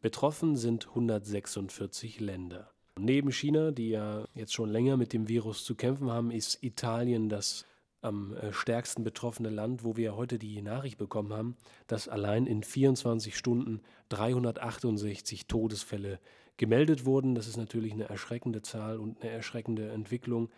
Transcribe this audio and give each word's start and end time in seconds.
Betroffen 0.00 0.56
sind 0.56 0.88
146 0.88 2.20
Länder. 2.20 2.70
Neben 2.98 3.32
China, 3.32 3.70
die 3.70 3.90
ja 3.90 4.26
jetzt 4.34 4.54
schon 4.54 4.70
länger 4.70 4.96
mit 4.96 5.12
dem 5.12 5.28
Virus 5.28 5.62
zu 5.62 5.74
kämpfen 5.74 6.10
haben, 6.10 6.30
ist 6.30 6.62
Italien 6.62 7.28
das 7.28 7.66
am 8.04 8.34
äh, 8.36 8.52
stärksten 8.52 9.02
betroffene 9.04 9.50
Land, 9.50 9.84
wo 9.84 9.96
wir 9.96 10.16
heute 10.16 10.38
die 10.38 10.60
Nachricht 10.62 10.98
bekommen 10.98 11.32
haben, 11.32 11.56
dass 11.86 12.08
allein 12.08 12.46
in 12.46 12.62
24 12.62 13.36
Stunden 13.36 13.80
368 14.10 15.46
Todesfälle 15.46 16.20
gemeldet 16.56 17.04
wurden. 17.04 17.34
Das 17.34 17.48
ist 17.48 17.56
natürlich 17.56 17.92
eine 17.92 18.08
erschreckende 18.08 18.62
Zahl 18.62 18.98
und 18.98 19.22
eine 19.22 19.30
erschreckende 19.30 19.90
Entwicklung, 19.90 20.50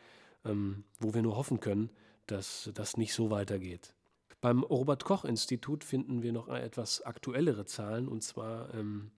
ähm, 0.45 0.85
wo 1.01 1.15
wir 1.15 1.23
nur 1.23 1.37
hoffen 1.37 1.61
können, 1.61 1.91
dass 2.27 2.71
das 2.75 2.97
nicht 2.97 3.15
so 3.15 3.31
weitergeht. 3.31 3.95
Beim 4.41 4.63
Robert 4.63 5.05
Koch 5.05 5.25
Institut 5.25 5.85
finden 5.85 6.23
wir 6.23 6.33
noch 6.33 6.49
etwas 6.49 7.03
aktuellere 7.03 7.65
Zahlen, 7.65 8.07
und 8.07 8.23
zwar 8.23 8.73
ähm, 8.75 9.11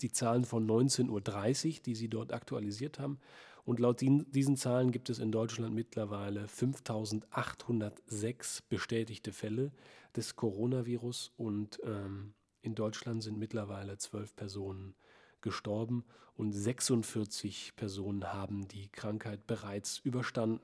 die 0.00 0.12
Zahlen 0.12 0.44
von 0.44 0.66
19.30 0.66 1.08
Uhr, 1.76 1.82
die 1.84 1.94
sie 1.94 2.08
dort 2.08 2.32
aktualisiert 2.32 2.98
haben. 2.98 3.18
Und 3.64 3.78
laut 3.78 4.00
diesen 4.00 4.56
Zahlen 4.56 4.90
gibt 4.90 5.08
es 5.08 5.20
in 5.20 5.30
Deutschland 5.30 5.72
mittlerweile 5.74 6.48
5806 6.48 8.62
bestätigte 8.62 9.32
Fälle 9.32 9.70
des 10.16 10.34
Coronavirus 10.34 11.30
und 11.36 11.78
ähm, 11.84 12.34
in 12.60 12.74
Deutschland 12.74 13.22
sind 13.22 13.38
mittlerweile 13.38 13.98
12 13.98 14.34
Personen 14.34 14.96
gestorben 15.40 16.04
und 16.34 16.50
46 16.52 17.76
Personen 17.76 18.32
haben 18.32 18.66
die 18.68 18.88
Krankheit 18.88 19.46
bereits 19.46 19.98
überstanden. 19.98 20.60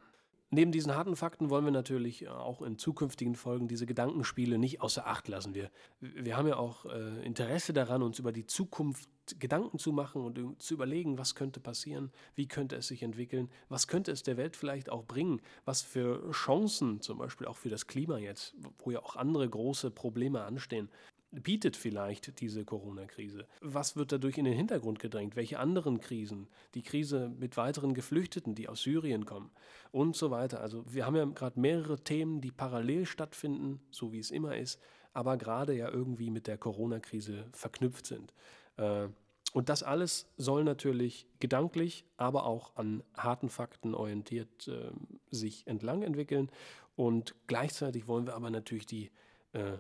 Neben 0.51 0.73
diesen 0.73 0.95
harten 0.95 1.15
Fakten 1.15 1.51
wollen 1.51 1.67
wir 1.67 1.73
natürlich 1.73 2.23
äh, 2.25 2.29
auch 2.29 2.63
in 2.63 2.79
zukünftigen 2.79 3.35
Folgen 3.35 3.69
diese 3.69 3.85
Gedankenspiele 3.85 4.57
nicht 4.57 4.81
außer 4.81 5.07
Acht 5.07 5.29
lassen. 5.29 5.55
Wir, 5.55 5.71
wir 6.01 6.39
haben 6.39 6.49
ja 6.49 6.57
auch 6.57 6.87
äh, 6.87 7.23
Interesse 7.25 7.75
daran, 7.75 8.03
uns 8.03 8.19
über 8.19 8.33
die 8.33 8.47
Zukunft 8.47 9.11
Gedanken 9.39 9.79
zu 9.79 9.93
machen 9.93 10.25
und 10.25 10.39
ü- 10.39 10.57
zu 10.59 10.73
überlegen, 10.73 11.19
was 11.19 11.35
könnte 11.35 11.61
passieren, 11.61 12.11
wie 12.35 12.49
könnte 12.49 12.77
es 12.77 12.87
sich 12.87 13.03
entwickeln, 13.03 13.51
was 13.69 13.89
könnte 13.89 14.11
es 14.11 14.23
der 14.23 14.39
Welt 14.39 14.57
vielleicht 14.57 14.89
auch 14.91 15.05
bringen, 15.05 15.43
was 15.67 15.83
für 15.83 16.31
Chancen, 16.31 17.03
zum 17.03 17.19
Beispiel 17.19 17.47
auch 17.47 17.59
für 17.59 17.69
das 17.69 17.87
Klima 17.87 18.17
jetzt, 18.17 18.55
wo 18.79 18.91
ja 18.91 19.01
auch 19.01 19.17
andere 19.17 19.47
große 19.47 19.91
Probleme 19.91 20.45
anstehen, 20.45 20.89
bietet 21.31 21.77
vielleicht 21.77 22.41
diese 22.41 22.65
Corona-Krise? 22.65 23.47
Was 23.61 23.97
wird 23.97 24.13
dadurch 24.13 24.39
in 24.39 24.45
den 24.45 24.55
Hintergrund 24.55 24.99
gedrängt? 24.99 25.37
Welche 25.37 25.59
anderen 25.59 26.01
Krisen? 26.01 26.49
Die 26.75 26.83
Krise 26.83 27.31
mit 27.39 27.57
weiteren 27.57 27.95
Geflüchteten, 27.95 28.55
die 28.55 28.69
aus 28.69 28.83
Syrien 28.83 29.27
kommen 29.27 29.51
und 29.93 30.17
so 30.17 30.31
weiter. 30.31 30.61
Also 30.61 30.85
wir 30.93 31.07
haben 31.07 31.17
ja 31.17 31.25
gerade 31.25 31.61
mehrere 31.61 31.99
Themen, 31.99 32.41
die 32.41 32.51
parallel 32.51 33.07
stattfinden, 33.07 33.81
so 33.91 34.13
wie 34.13 34.19
es 34.19 34.31
immer 34.31 34.57
ist, 34.57 34.81
aber 35.13 35.37
gerade 35.37 35.75
ja 35.75 35.89
irgendwie 35.89 36.31
mit 36.31 36.47
der 36.47 36.59
Corona-Krise 36.59 37.47
verknüpft 37.53 38.07
sind. 38.07 38.33
Äh, 38.77 39.09
und 39.55 39.71
das 39.71 39.83
alles 39.83 40.27
soll 40.37 40.63
natürlich 40.63 41.27
gedanklich, 41.41 42.05
aber 42.17 42.45
auch 42.45 42.77
an 42.77 43.03
harten 43.17 43.49
Fakten 43.49 43.95
orientiert 43.95 44.69
äh, 44.69 44.91
sich 45.31 45.67
entlang 45.67 46.03
entwickeln. 46.03 46.51
Und 46.97 47.35
gleichzeitig 47.47 48.07
wollen 48.07 48.27
wir 48.27 48.35
aber 48.35 48.51
natürlich 48.51 48.87
die 48.87 49.11
äh, 49.53 49.79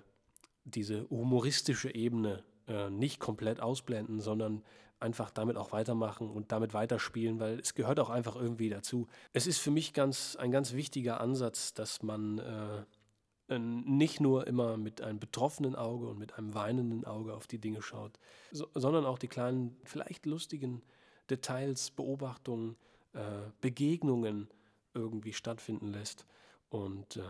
diese 0.64 1.08
humoristische 1.10 1.94
Ebene 1.94 2.44
äh, 2.66 2.90
nicht 2.90 3.20
komplett 3.20 3.60
ausblenden, 3.60 4.20
sondern 4.20 4.62
einfach 5.00 5.30
damit 5.30 5.56
auch 5.56 5.72
weitermachen 5.72 6.28
und 6.30 6.50
damit 6.52 6.74
weiterspielen, 6.74 7.38
weil 7.38 7.60
es 7.60 7.74
gehört 7.74 8.00
auch 8.00 8.10
einfach 8.10 8.36
irgendwie 8.36 8.68
dazu. 8.68 9.06
Es 9.32 9.46
ist 9.46 9.58
für 9.58 9.70
mich 9.70 9.92
ganz 9.92 10.36
ein 10.36 10.50
ganz 10.50 10.72
wichtiger 10.72 11.20
Ansatz, 11.20 11.72
dass 11.72 12.02
man 12.02 12.38
äh, 12.38 13.58
nicht 13.58 14.20
nur 14.20 14.46
immer 14.46 14.76
mit 14.76 15.00
einem 15.00 15.18
betroffenen 15.18 15.74
Auge 15.74 16.08
und 16.08 16.18
mit 16.18 16.36
einem 16.36 16.54
weinenden 16.54 17.04
Auge 17.04 17.34
auf 17.34 17.46
die 17.46 17.58
Dinge 17.58 17.80
schaut, 17.80 18.18
so, 18.52 18.68
sondern 18.74 19.06
auch 19.06 19.18
die 19.18 19.28
kleinen, 19.28 19.76
vielleicht 19.84 20.26
lustigen 20.26 20.82
Details, 21.30 21.90
Beobachtungen, 21.90 22.76
äh, 23.14 23.20
Begegnungen 23.60 24.48
irgendwie 24.92 25.32
stattfinden 25.32 25.88
lässt. 25.88 26.26
Und 26.68 27.16
äh, 27.16 27.22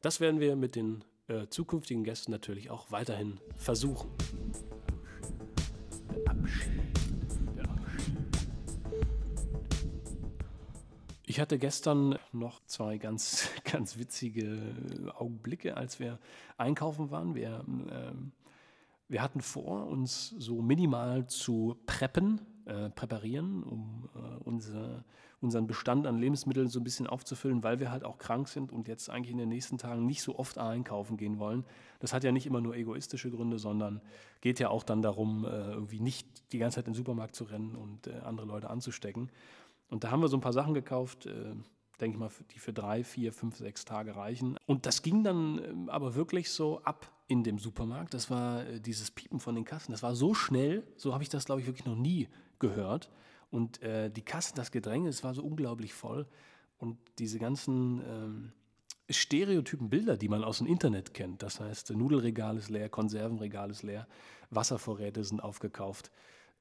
das 0.00 0.20
werden 0.20 0.40
wir 0.40 0.56
mit 0.56 0.74
den 0.74 1.04
äh, 1.28 1.46
zukünftigen 1.48 2.04
Gästen 2.04 2.30
natürlich 2.30 2.70
auch 2.70 2.90
weiterhin 2.90 3.38
versuchen. 3.56 4.08
Ich 11.28 11.40
hatte 11.40 11.58
gestern 11.58 12.18
noch 12.32 12.64
zwei 12.66 12.98
ganz, 12.98 13.50
ganz 13.70 13.98
witzige 13.98 14.58
Augenblicke, 15.16 15.76
als 15.76 16.00
wir 16.00 16.18
einkaufen 16.56 17.10
waren. 17.10 17.34
Wir, 17.34 17.62
ähm, 17.66 18.32
wir 19.08 19.22
hatten 19.22 19.40
vor, 19.40 19.86
uns 19.88 20.30
so 20.38 20.62
minimal 20.62 21.26
zu 21.26 21.76
preppen, 21.84 22.40
äh, 22.64 22.90
präparieren, 22.90 23.64
um 23.64 24.08
äh, 24.14 24.18
unser, 24.44 25.04
unseren 25.40 25.66
Bestand 25.66 26.06
an 26.06 26.18
Lebensmitteln 26.18 26.68
so 26.68 26.80
ein 26.80 26.84
bisschen 26.84 27.06
aufzufüllen, 27.06 27.62
weil 27.62 27.78
wir 27.78 27.90
halt 27.90 28.04
auch 28.04 28.18
krank 28.18 28.48
sind 28.48 28.72
und 28.72 28.88
jetzt 28.88 29.10
eigentlich 29.10 29.32
in 29.32 29.38
den 29.38 29.48
nächsten 29.48 29.76
Tagen 29.76 30.06
nicht 30.06 30.22
so 30.22 30.38
oft 30.38 30.58
einkaufen 30.58 31.16
gehen 31.16 31.38
wollen. 31.38 31.64
Das 32.00 32.12
hat 32.12 32.24
ja 32.24 32.32
nicht 32.32 32.46
immer 32.46 32.60
nur 32.60 32.74
egoistische 32.74 33.30
Gründe, 33.30 33.58
sondern 33.58 34.00
geht 34.40 34.60
ja 34.60 34.70
auch 34.70 34.82
dann 34.82 35.02
darum, 35.02 35.44
äh, 35.44 35.72
irgendwie 35.72 36.00
nicht 36.00 36.52
die 36.52 36.58
ganze 36.58 36.76
Zeit 36.76 36.86
in 36.86 36.92
den 36.92 36.96
Supermarkt 36.96 37.34
zu 37.34 37.44
rennen 37.44 37.76
und 37.76 38.06
äh, 38.06 38.18
andere 38.24 38.46
Leute 38.46 38.70
anzustecken. 38.70 39.30
Und 39.88 40.04
da 40.04 40.10
haben 40.10 40.20
wir 40.20 40.28
so 40.28 40.36
ein 40.36 40.40
paar 40.42 40.54
Sachen 40.54 40.72
gekauft, 40.72 41.26
äh, 41.26 41.54
denke 42.00 42.16
ich 42.16 42.18
mal, 42.18 42.30
die 42.52 42.58
für 42.58 42.72
drei, 42.72 43.04
vier, 43.04 43.32
fünf, 43.32 43.56
sechs 43.56 43.84
Tage 43.84 44.16
reichen. 44.16 44.58
Und 44.66 44.86
das 44.86 45.02
ging 45.02 45.22
dann 45.22 45.60
ähm, 45.62 45.88
aber 45.90 46.14
wirklich 46.14 46.50
so 46.50 46.80
ab 46.82 47.12
in 47.28 47.44
dem 47.44 47.58
Supermarkt. 47.58 48.14
Das 48.14 48.30
war 48.30 48.64
dieses 48.64 49.10
Piepen 49.10 49.40
von 49.40 49.54
den 49.54 49.64
Kassen. 49.64 49.92
Das 49.92 50.02
war 50.02 50.14
so 50.14 50.32
schnell, 50.32 50.86
so 50.96 51.12
habe 51.12 51.22
ich 51.22 51.28
das, 51.28 51.44
glaube 51.44 51.60
ich, 51.60 51.66
wirklich 51.66 51.84
noch 51.86 51.96
nie 51.96 52.28
gehört. 52.58 53.10
Und 53.50 53.82
äh, 53.82 54.10
die 54.10 54.24
Kassen, 54.24 54.56
das 54.56 54.70
Gedränge, 54.70 55.08
es 55.08 55.24
war 55.24 55.34
so 55.34 55.42
unglaublich 55.42 55.94
voll. 55.94 56.26
Und 56.78 56.98
diese 57.18 57.38
ganzen 57.38 58.02
ähm, 58.06 58.52
stereotypen 59.08 59.88
Bilder, 59.88 60.16
die 60.16 60.28
man 60.28 60.44
aus 60.44 60.58
dem 60.58 60.66
Internet 60.66 61.14
kennt. 61.14 61.42
Das 61.42 61.60
heißt, 61.60 61.90
Nudelregal 61.90 62.56
ist 62.56 62.70
leer, 62.70 62.88
Konservenregal 62.88 63.70
ist 63.70 63.82
leer, 63.82 64.06
Wasservorräte 64.50 65.24
sind 65.24 65.40
aufgekauft, 65.40 66.10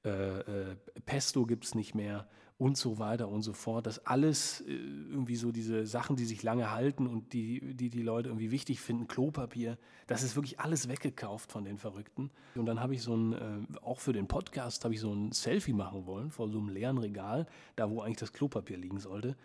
äh, 0.06 0.40
äh, 0.70 0.76
Pesto 1.06 1.46
gibt 1.46 1.66
es 1.66 1.74
nicht 1.74 1.96
mehr 1.96 2.28
und 2.58 2.78
so 2.78 3.00
weiter 3.00 3.28
und 3.28 3.42
so 3.42 3.54
fort. 3.54 3.86
Das 3.86 4.06
alles 4.06 4.62
äh, 4.62 4.72
irgendwie 4.72 5.36
so 5.36 5.52
diese 5.52 5.86
Sachen, 5.86 6.16
die 6.16 6.26
sich 6.26 6.42
lange 6.42 6.72
halten 6.72 7.06
und 7.06 7.34
die, 7.34 7.76
die 7.76 7.90
die 7.90 8.02
Leute 8.02 8.30
irgendwie 8.30 8.52
wichtig 8.52 8.80
finden, 8.80 9.08
Klopapier, 9.08 9.78
das 10.08 10.24
ist 10.24 10.36
wirklich 10.36 10.60
alles 10.60 10.88
weggekauft 10.88 11.52
von 11.52 11.66
den 11.66 11.78
Verrückten. 11.78 12.32
Und 12.56 12.66
dann 12.66 12.80
habe 12.80 12.94
ich 12.96 13.02
so 13.02 13.16
ein, 13.16 13.34
äh, 13.34 13.80
auch 13.82 14.00
für 14.00 14.14
den 14.14 14.28
Podcast, 14.28 14.86
habe 14.86 14.94
ich 14.94 15.02
so 15.02 15.14
ein 15.14 15.32
Selfie 15.34 15.74
machen 15.74 16.06
wollen 16.06 16.32
vor 16.32 16.48
so 16.50 16.60
einem 16.60 16.70
leeren 16.70 16.98
Regal, 16.98 17.46
da 17.76 17.90
wo 17.90 18.02
eigentlich 18.02 18.18
das 18.18 18.32
Klopapier 18.32 18.78
liegen 18.78 19.00
sollte. 19.00 19.36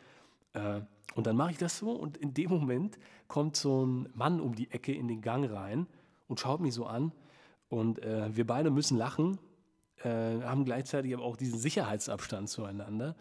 Äh, 0.52 0.82
und 1.16 1.26
dann 1.26 1.36
mache 1.36 1.50
ich 1.50 1.58
das 1.58 1.78
so 1.78 1.90
und 1.90 2.16
in 2.16 2.32
dem 2.34 2.50
Moment 2.50 2.96
kommt 3.26 3.56
so 3.56 3.84
ein 3.84 4.08
Mann 4.14 4.40
um 4.40 4.54
die 4.54 4.70
Ecke 4.70 4.94
in 4.94 5.08
den 5.08 5.20
Gang 5.20 5.50
rein 5.50 5.88
und 6.28 6.38
schaut 6.38 6.60
mich 6.60 6.74
so 6.74 6.86
an 6.86 7.10
und 7.68 7.98
wir 7.98 8.46
beide 8.46 8.70
müssen 8.70 8.96
lachen, 8.96 9.38
äh, 10.04 10.42
haben 10.42 10.64
gleichzeitig 10.64 11.14
aber 11.14 11.24
auch 11.24 11.36
diesen 11.36 11.58
Sicherheitsabstand 11.58 12.48
zueinander. 12.48 13.16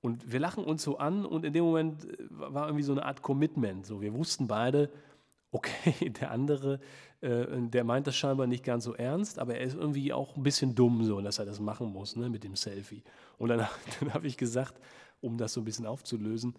Und 0.00 0.32
wir 0.32 0.40
lachen 0.40 0.64
uns 0.64 0.82
so 0.82 0.98
an 0.98 1.26
und 1.26 1.44
in 1.44 1.52
dem 1.52 1.64
Moment 1.64 2.04
äh, 2.04 2.16
war 2.30 2.66
irgendwie 2.66 2.84
so 2.84 2.92
eine 2.92 3.04
Art 3.04 3.22
Commitment. 3.22 3.86
So, 3.86 4.00
wir 4.00 4.14
wussten 4.14 4.46
beide, 4.46 4.90
okay, 5.50 6.10
der 6.10 6.30
andere, 6.30 6.80
äh, 7.20 7.46
der 7.50 7.84
meint 7.84 8.06
das 8.06 8.16
scheinbar 8.16 8.46
nicht 8.46 8.64
ganz 8.64 8.84
so 8.84 8.94
ernst, 8.94 9.38
aber 9.38 9.56
er 9.56 9.62
ist 9.62 9.74
irgendwie 9.74 10.12
auch 10.12 10.36
ein 10.36 10.42
bisschen 10.42 10.74
dumm, 10.74 11.04
so, 11.04 11.20
dass 11.20 11.38
er 11.38 11.44
das 11.44 11.60
machen 11.60 11.92
muss, 11.92 12.16
ne, 12.16 12.30
mit 12.30 12.44
dem 12.44 12.56
Selfie. 12.56 13.02
Und 13.36 13.48
dann, 13.48 13.66
dann 14.00 14.14
habe 14.14 14.26
ich 14.26 14.36
gesagt, 14.36 14.80
um 15.20 15.36
das 15.36 15.52
so 15.52 15.60
ein 15.60 15.64
bisschen 15.64 15.86
aufzulösen. 15.86 16.54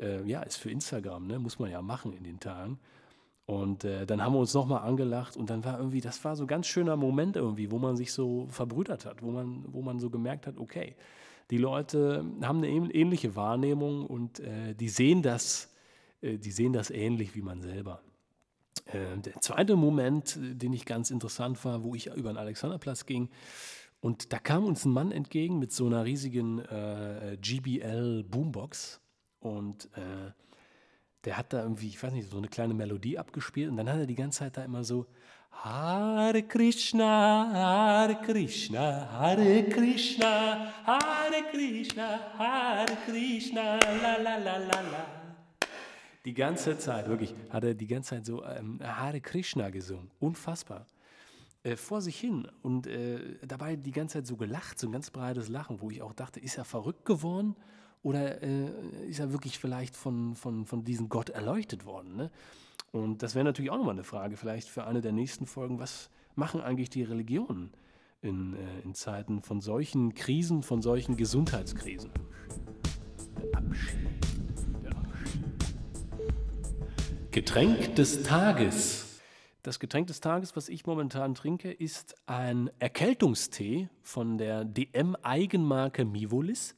Äh, 0.00 0.22
ja, 0.28 0.42
ist 0.42 0.56
für 0.56 0.70
Instagram, 0.70 1.26
ne? 1.26 1.38
muss 1.38 1.58
man 1.58 1.70
ja 1.70 1.80
machen 1.80 2.12
in 2.12 2.24
den 2.24 2.40
Tagen. 2.40 2.78
Und 3.46 3.84
äh, 3.84 4.06
dann 4.06 4.22
haben 4.22 4.34
wir 4.34 4.40
uns 4.40 4.54
nochmal 4.54 4.82
angelacht 4.82 5.36
und 5.36 5.50
dann 5.50 5.64
war 5.64 5.78
irgendwie, 5.78 6.00
das 6.00 6.24
war 6.24 6.34
so 6.34 6.44
ein 6.44 6.48
ganz 6.48 6.66
schöner 6.66 6.96
Moment 6.96 7.36
irgendwie, 7.36 7.70
wo 7.70 7.78
man 7.78 7.96
sich 7.96 8.12
so 8.12 8.48
verbrüdert 8.50 9.06
hat, 9.06 9.22
wo 9.22 9.30
man, 9.30 9.64
wo 9.68 9.82
man 9.82 10.00
so 10.00 10.10
gemerkt 10.10 10.48
hat, 10.48 10.58
okay, 10.58 10.96
die 11.50 11.58
Leute 11.58 12.24
haben 12.42 12.58
eine 12.58 12.68
ähnliche 12.68 13.36
Wahrnehmung 13.36 14.04
und 14.04 14.40
äh, 14.40 14.74
die 14.74 14.88
sehen 14.88 15.22
das, 15.22 15.72
äh, 16.22 16.38
die 16.38 16.50
sehen 16.50 16.72
das 16.72 16.90
ähnlich 16.90 17.36
wie 17.36 17.42
man 17.42 17.62
selber. 17.62 18.00
Äh, 18.86 19.18
der 19.18 19.40
zweite 19.40 19.76
Moment, 19.76 20.36
äh, 20.36 20.56
den 20.56 20.72
ich 20.72 20.84
ganz 20.84 21.12
interessant 21.12 21.64
war, 21.64 21.84
wo 21.84 21.94
ich 21.94 22.06
über 22.08 22.32
den 22.32 22.38
Alexanderplatz 22.38 23.06
ging, 23.06 23.28
und 24.00 24.32
da 24.32 24.38
kam 24.38 24.64
uns 24.64 24.84
ein 24.84 24.92
Mann 24.92 25.10
entgegen 25.10 25.58
mit 25.58 25.72
so 25.72 25.86
einer 25.86 26.04
riesigen 26.04 26.58
äh, 26.60 27.38
GBL 27.40 28.24
Boombox 28.24 29.00
und 29.40 29.86
äh, 29.96 30.32
der 31.26 31.36
hat 31.36 31.52
da 31.52 31.62
irgendwie, 31.62 31.88
ich 31.88 32.00
weiß 32.00 32.12
nicht, 32.12 32.30
so 32.30 32.38
eine 32.38 32.46
kleine 32.46 32.72
Melodie 32.72 33.18
abgespielt 33.18 33.68
und 33.70 33.76
dann 33.76 33.88
hat 33.90 33.98
er 33.98 34.06
die 34.06 34.14
ganze 34.14 34.38
Zeit 34.38 34.56
da 34.56 34.64
immer 34.64 34.84
so 34.84 35.06
Hare 35.50 36.42
Krishna, 36.44 37.50
Hare 37.52 38.14
Krishna, 38.14 39.10
Hare 39.10 39.64
Krishna, 39.64 40.72
Hare 40.86 41.42
Krishna, 41.50 42.20
Hare 42.38 42.96
Krishna, 43.06 43.76
la 44.02 44.16
la 44.16 44.36
la 44.36 44.56
la 44.56 44.80
la. 44.80 45.06
Die 46.24 46.34
ganze 46.34 46.78
Zeit, 46.78 47.08
wirklich, 47.08 47.34
hat 47.50 47.64
er 47.64 47.74
die 47.74 47.86
ganze 47.88 48.10
Zeit 48.10 48.26
so 48.26 48.44
ähm, 48.44 48.78
Hare 48.80 49.20
Krishna 49.20 49.70
gesungen. 49.70 50.10
Unfassbar 50.20 50.86
äh, 51.64 51.74
vor 51.74 52.02
sich 52.02 52.20
hin 52.20 52.46
und 52.62 52.86
äh, 52.86 53.18
dabei 53.44 53.74
die 53.74 53.90
ganze 53.90 54.18
Zeit 54.18 54.28
so 54.28 54.36
gelacht, 54.36 54.78
so 54.78 54.86
ein 54.86 54.92
ganz 54.92 55.10
breites 55.10 55.48
Lachen, 55.48 55.80
wo 55.80 55.90
ich 55.90 56.02
auch 56.02 56.12
dachte, 56.12 56.38
ist 56.38 56.56
er 56.56 56.64
verrückt 56.64 57.04
geworden 57.04 57.56
oder 58.02 58.42
äh, 58.42 58.70
ist 59.08 59.20
er 59.20 59.32
wirklich 59.32 59.58
vielleicht 59.58 59.96
von, 59.96 60.34
von, 60.34 60.66
von 60.66 60.84
diesem 60.84 61.08
Gott 61.08 61.30
erleuchtet 61.30 61.84
worden? 61.84 62.16
Ne? 62.16 62.30
Und 62.92 63.22
das 63.22 63.34
wäre 63.34 63.44
natürlich 63.44 63.70
auch 63.70 63.78
nochmal 63.78 63.94
eine 63.94 64.04
Frage, 64.04 64.36
vielleicht 64.36 64.68
für 64.68 64.84
eine 64.84 65.00
der 65.00 65.12
nächsten 65.12 65.46
Folgen, 65.46 65.78
was 65.78 66.10
machen 66.34 66.60
eigentlich 66.60 66.90
die 66.90 67.02
Religionen 67.02 67.72
in, 68.22 68.54
äh, 68.54 68.80
in 68.84 68.94
Zeiten 68.94 69.42
von 69.42 69.60
solchen 69.60 70.14
Krisen, 70.14 70.62
von 70.62 70.82
solchen 70.82 71.16
Gesundheitskrisen? 71.16 72.10
Getränk 77.30 77.94
des 77.96 78.22
Tages. 78.22 79.20
Das 79.62 79.78
Getränk 79.78 80.06
des 80.06 80.20
Tages, 80.20 80.56
was 80.56 80.68
ich 80.68 80.86
momentan 80.86 81.34
trinke, 81.34 81.70
ist 81.70 82.14
ein 82.26 82.70
Erkältungstee 82.78 83.88
von 84.00 84.38
der 84.38 84.64
DM-Eigenmarke 84.64 86.04
Mivolis. 86.04 86.76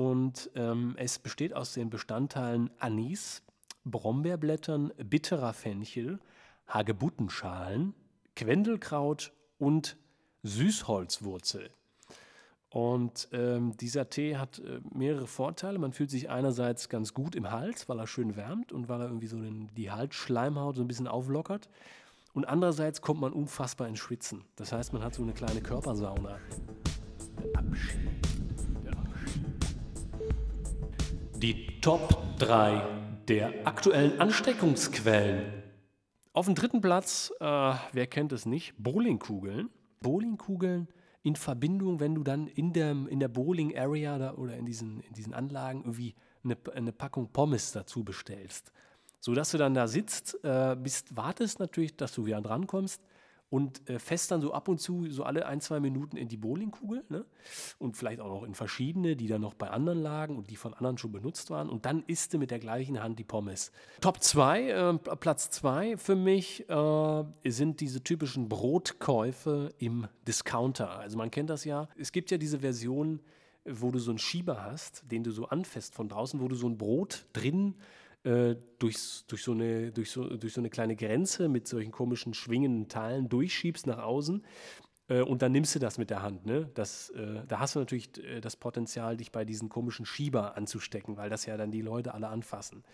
Und 0.00 0.50
ähm, 0.54 0.94
es 0.96 1.18
besteht 1.18 1.52
aus 1.52 1.74
den 1.74 1.90
Bestandteilen 1.90 2.70
Anis, 2.78 3.42
Brombeerblättern, 3.84 4.94
bitterer 4.96 5.52
Fenchel, 5.52 6.20
Hagebuttenschalen, 6.66 7.92
Quendelkraut 8.34 9.34
und 9.58 9.98
Süßholzwurzel. 10.42 11.68
Und 12.70 13.28
ähm, 13.32 13.76
dieser 13.76 14.08
Tee 14.08 14.38
hat 14.38 14.60
äh, 14.60 14.80
mehrere 14.90 15.26
Vorteile. 15.26 15.78
Man 15.78 15.92
fühlt 15.92 16.10
sich 16.10 16.30
einerseits 16.30 16.88
ganz 16.88 17.12
gut 17.12 17.34
im 17.34 17.50
Hals, 17.50 17.86
weil 17.90 17.98
er 17.98 18.06
schön 18.06 18.36
wärmt 18.36 18.72
und 18.72 18.88
weil 18.88 19.02
er 19.02 19.08
irgendwie 19.08 19.26
so 19.26 19.38
den, 19.38 19.68
die 19.76 19.90
Halsschleimhaut 19.90 20.76
so 20.76 20.80
ein 20.80 20.88
bisschen 20.88 21.08
auflockert. 21.08 21.68
Und 22.32 22.48
andererseits 22.48 23.02
kommt 23.02 23.20
man 23.20 23.34
unfassbar 23.34 23.86
ins 23.86 23.98
Schwitzen. 23.98 24.46
Das 24.56 24.72
heißt, 24.72 24.94
man 24.94 25.02
hat 25.02 25.12
so 25.12 25.22
eine 25.22 25.34
kleine 25.34 25.60
Körpersauna. 25.60 26.38
Die 31.42 31.80
Top 31.80 32.38
3 32.38 32.82
der 33.26 33.66
aktuellen 33.66 34.20
Ansteckungsquellen. 34.20 35.62
Auf 36.34 36.44
dem 36.44 36.54
dritten 36.54 36.82
Platz, 36.82 37.32
äh, 37.40 37.44
wer 37.44 38.06
kennt 38.06 38.32
es 38.32 38.44
nicht, 38.44 38.74
Bowlingkugeln. 38.76 39.70
Bowlingkugeln 40.00 40.88
in 41.22 41.36
Verbindung, 41.36 41.98
wenn 41.98 42.14
du 42.14 42.24
dann 42.24 42.46
in 42.46 42.74
der, 42.74 42.90
in 42.90 43.20
der 43.20 43.28
Bowling-Area 43.28 44.34
oder 44.34 44.54
in 44.54 44.66
diesen, 44.66 45.00
in 45.00 45.14
diesen 45.14 45.32
Anlagen 45.32 45.80
irgendwie 45.80 46.14
eine, 46.44 46.58
eine 46.74 46.92
Packung 46.92 47.32
Pommes 47.32 47.72
dazu 47.72 48.04
bestellst 48.04 48.70
so 49.20 49.34
dass 49.34 49.50
du 49.50 49.58
dann 49.58 49.74
da 49.74 49.86
sitzt, 49.86 50.42
äh, 50.42 50.74
bist, 50.76 51.14
wartest 51.14 51.60
natürlich, 51.60 51.94
dass 51.96 52.12
du 52.12 52.24
wieder 52.24 52.40
drankommst 52.40 53.02
und 53.50 53.88
äh, 53.90 53.98
fest 53.98 54.30
dann 54.30 54.40
so 54.40 54.52
ab 54.52 54.68
und 54.68 54.80
zu 54.80 55.10
so 55.10 55.24
alle 55.24 55.46
ein, 55.46 55.60
zwei 55.60 55.80
Minuten 55.80 56.16
in 56.16 56.28
die 56.28 56.36
Bowlingkugel 56.36 57.04
ne? 57.08 57.24
und 57.78 57.96
vielleicht 57.96 58.20
auch 58.20 58.28
noch 58.28 58.44
in 58.44 58.54
verschiedene, 58.54 59.16
die 59.16 59.26
dann 59.26 59.40
noch 59.40 59.54
bei 59.54 59.68
anderen 59.68 60.00
lagen 60.00 60.36
und 60.36 60.50
die 60.50 60.56
von 60.56 60.72
anderen 60.72 60.96
schon 60.96 61.12
benutzt 61.12 61.50
waren 61.50 61.68
und 61.68 61.84
dann 61.84 62.04
isst 62.06 62.32
du 62.32 62.38
mit 62.38 62.50
der 62.50 62.60
gleichen 62.60 63.02
Hand 63.02 63.18
die 63.18 63.24
Pommes. 63.24 63.72
Top 64.00 64.22
2, 64.22 64.68
äh, 64.68 64.98
Platz 65.16 65.50
2 65.50 65.96
für 65.96 66.16
mich 66.16 66.68
äh, 66.68 67.24
sind 67.44 67.80
diese 67.80 68.02
typischen 68.02 68.48
Brotkäufe 68.48 69.74
im 69.78 70.06
Discounter. 70.26 70.90
Also 70.90 71.18
man 71.18 71.30
kennt 71.30 71.50
das 71.50 71.64
ja. 71.64 71.88
Es 71.98 72.12
gibt 72.12 72.30
ja 72.30 72.38
diese 72.38 72.60
Version, 72.60 73.20
wo 73.64 73.90
du 73.90 73.98
so 73.98 74.12
einen 74.12 74.18
Schieber 74.18 74.64
hast, 74.64 75.02
den 75.10 75.24
du 75.24 75.32
so 75.32 75.46
anfasst 75.46 75.94
von 75.94 76.08
draußen, 76.08 76.40
wo 76.40 76.48
du 76.48 76.54
so 76.54 76.68
ein 76.68 76.78
Brot 76.78 77.26
drin 77.32 77.74
äh, 78.24 78.56
durch, 78.78 79.24
durch, 79.26 79.42
so 79.42 79.52
eine, 79.52 79.92
durch, 79.92 80.10
so, 80.10 80.36
durch 80.36 80.52
so 80.52 80.60
eine 80.60 80.70
kleine 80.70 80.96
Grenze 80.96 81.48
mit 81.48 81.66
solchen 81.66 81.90
komischen 81.90 82.34
schwingenden 82.34 82.88
Teilen 82.88 83.28
durchschiebst 83.28 83.86
nach 83.86 83.98
außen 83.98 84.44
äh, 85.08 85.20
und 85.20 85.42
dann 85.42 85.52
nimmst 85.52 85.74
du 85.74 85.78
das 85.78 85.98
mit 85.98 86.08
der 86.10 86.22
Hand. 86.22 86.46
Ne? 86.46 86.70
Das, 86.74 87.10
äh, 87.10 87.42
da 87.46 87.60
hast 87.60 87.74
du 87.74 87.80
natürlich 87.80 88.16
äh, 88.24 88.40
das 88.40 88.56
Potenzial, 88.56 89.16
dich 89.16 89.32
bei 89.32 89.44
diesen 89.44 89.68
komischen 89.68 90.06
Schieber 90.06 90.56
anzustecken, 90.56 91.16
weil 91.16 91.28
das 91.28 91.46
ja 91.46 91.56
dann 91.56 91.70
die 91.70 91.82
Leute 91.82 92.14
alle 92.14 92.28
anfassen. 92.28 92.84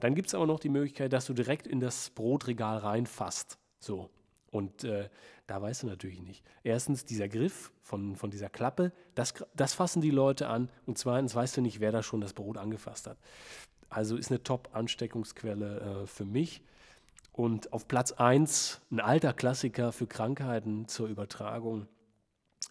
Dann 0.00 0.14
gibt 0.14 0.28
es 0.28 0.34
aber 0.34 0.46
noch 0.46 0.60
die 0.60 0.68
Möglichkeit, 0.68 1.12
dass 1.12 1.26
du 1.26 1.34
direkt 1.34 1.66
in 1.66 1.80
das 1.80 2.10
Brotregal 2.10 2.78
reinfasst. 2.78 3.58
So. 3.78 4.10
Und 4.50 4.84
äh, 4.84 5.08
da 5.48 5.60
weißt 5.60 5.82
du 5.82 5.88
natürlich 5.88 6.22
nicht. 6.22 6.44
Erstens, 6.62 7.04
dieser 7.04 7.28
Griff 7.28 7.72
von, 7.82 8.14
von 8.14 8.30
dieser 8.30 8.48
Klappe, 8.48 8.92
das, 9.16 9.34
das 9.54 9.74
fassen 9.74 10.00
die 10.00 10.12
Leute 10.12 10.46
an. 10.46 10.70
Und 10.86 10.96
zweitens 10.96 11.34
weißt 11.34 11.56
du 11.56 11.60
nicht, 11.60 11.80
wer 11.80 11.90
da 11.90 12.04
schon 12.04 12.20
das 12.20 12.34
Brot 12.34 12.56
angefasst 12.56 13.08
hat. 13.08 13.18
Also 13.90 14.16
ist 14.16 14.30
eine 14.30 14.42
Top-Ansteckungsquelle 14.42 16.02
äh, 16.02 16.06
für 16.06 16.24
mich. 16.24 16.62
Und 17.32 17.72
auf 17.72 17.88
Platz 17.88 18.12
1, 18.12 18.80
ein 18.92 19.00
alter 19.00 19.32
Klassiker 19.32 19.92
für 19.92 20.06
Krankheiten 20.06 20.86
zur 20.86 21.08
Übertragung, 21.08 21.88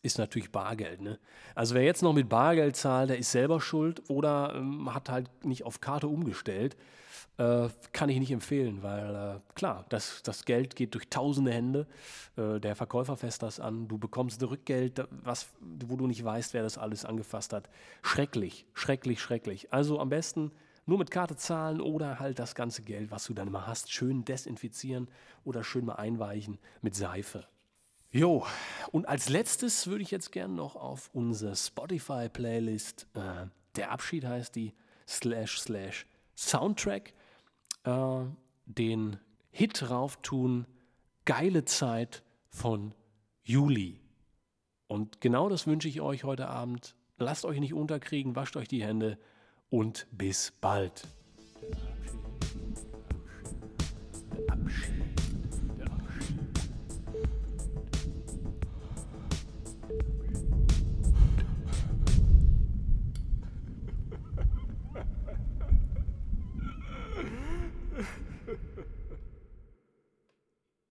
ist 0.03 0.17
natürlich 0.17 0.51
Bargeld. 0.51 1.01
Ne? 1.01 1.19
Also 1.55 1.75
wer 1.75 1.83
jetzt 1.83 2.01
noch 2.01 2.13
mit 2.13 2.29
Bargeld 2.29 2.75
zahlt, 2.75 3.09
der 3.09 3.17
ist 3.17 3.31
selber 3.31 3.61
schuld 3.61 4.01
oder 4.09 4.53
ähm, 4.55 4.93
hat 4.93 5.09
halt 5.09 5.29
nicht 5.45 5.65
auf 5.65 5.81
Karte 5.81 6.07
umgestellt. 6.07 6.75
Äh, 7.37 7.69
kann 7.93 8.09
ich 8.09 8.19
nicht 8.19 8.31
empfehlen, 8.31 8.83
weil 8.83 9.15
äh, 9.15 9.53
klar, 9.55 9.85
das, 9.89 10.21
das 10.23 10.45
Geld 10.45 10.75
geht 10.75 10.93
durch 10.93 11.09
tausende 11.09 11.51
Hände. 11.51 11.87
Äh, 12.35 12.59
der 12.59 12.75
Verkäufer 12.75 13.17
fässt 13.17 13.41
das 13.41 13.59
an. 13.59 13.87
Du 13.87 13.97
bekommst 13.97 14.43
Rückgeld, 14.43 15.03
was, 15.09 15.47
wo 15.59 15.95
du 15.95 16.05
nicht 16.05 16.23
weißt, 16.23 16.53
wer 16.53 16.61
das 16.61 16.77
alles 16.77 17.05
angefasst 17.05 17.53
hat. 17.53 17.69
Schrecklich, 18.01 18.65
schrecklich, 18.73 19.19
schrecklich. 19.19 19.73
Also 19.73 19.99
am 19.99 20.09
besten 20.09 20.51
nur 20.85 20.97
mit 20.97 21.11
Karte 21.11 21.35
zahlen 21.35 21.81
oder 21.81 22.19
halt 22.19 22.39
das 22.39 22.55
ganze 22.55 22.83
Geld, 22.83 23.11
was 23.11 23.25
du 23.25 23.33
dann 23.33 23.47
immer 23.47 23.67
hast, 23.67 23.91
schön 23.91 24.25
desinfizieren 24.25 25.07
oder 25.43 25.63
schön 25.63 25.85
mal 25.85 25.95
einweichen 25.95 26.59
mit 26.81 26.95
Seife. 26.95 27.47
Jo, 28.11 28.45
und 28.91 29.07
als 29.07 29.29
letztes 29.29 29.87
würde 29.87 30.03
ich 30.03 30.11
jetzt 30.11 30.31
gerne 30.31 30.53
noch 30.53 30.75
auf 30.75 31.09
unsere 31.13 31.55
Spotify-Playlist, 31.55 33.07
äh, 33.15 33.47
der 33.75 33.91
Abschied 33.91 34.25
heißt 34.25 34.55
die, 34.55 34.73
slash 35.07 35.59
slash 35.59 36.05
Soundtrack. 36.35 37.13
Äh, 37.83 38.25
den 38.65 39.17
Hit 39.51 39.81
drauf 39.81 40.17
tun, 40.21 40.65
geile 41.25 41.65
Zeit 41.65 42.23
von 42.49 42.93
Juli. 43.43 43.99
Und 44.87 45.21
genau 45.21 45.49
das 45.49 45.67
wünsche 45.67 45.87
ich 45.87 46.01
euch 46.01 46.23
heute 46.23 46.47
Abend. 46.47 46.95
Lasst 47.17 47.45
euch 47.45 47.59
nicht 47.59 47.73
unterkriegen, 47.73 48.35
wascht 48.35 48.55
euch 48.57 48.67
die 48.67 48.83
Hände 48.83 49.17
und 49.73 50.05
bis 50.11 50.53
bald. 50.61 51.07